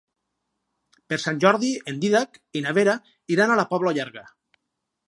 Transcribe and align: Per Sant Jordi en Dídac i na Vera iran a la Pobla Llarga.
Per 1.13 1.19
Sant 1.25 1.41
Jordi 1.43 1.69
en 1.93 2.01
Dídac 2.07 2.41
i 2.61 2.65
na 2.67 2.75
Vera 2.81 2.97
iran 3.37 3.55
a 3.55 3.61
la 3.63 3.69
Pobla 3.77 3.97
Llarga. 4.01 4.27